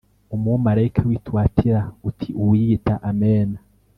umumarayika 0.35 0.99
w 1.07 1.09
i 1.17 1.19
Tuwatira 1.25 1.79
uti 2.09 2.29
“uwiyita 2.41 2.93
amena” 3.09 3.57